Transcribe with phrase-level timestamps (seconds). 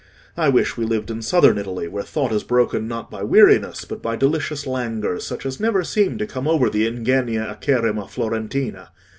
[0.35, 4.01] I wish we lived in Southern Italy, where thought is broken, not by weariness, but
[4.01, 8.89] by delicious languors such as never seem to come over the 'ingenia acerrima Florentina.